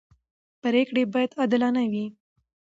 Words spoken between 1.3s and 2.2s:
عادلانه وي